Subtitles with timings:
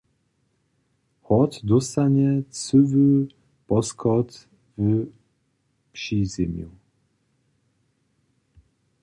[1.25, 3.27] Hort dóstanje cyły
[3.67, 5.05] poschod w
[5.93, 6.69] přizemju.